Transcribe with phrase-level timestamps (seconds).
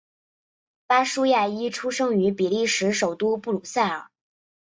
[0.87, 4.09] 巴舒亚伊出生于比利时首都布鲁塞尔。